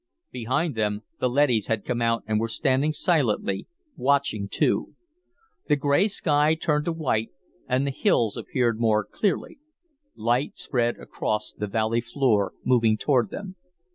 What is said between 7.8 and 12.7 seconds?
the hills appeared more clearly. Light spread across the valley floor,